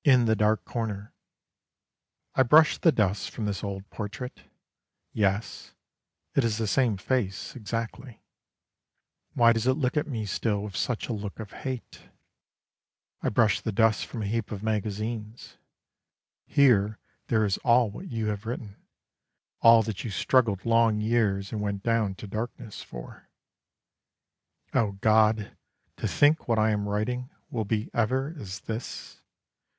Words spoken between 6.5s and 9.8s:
the same face, exactly, Why does it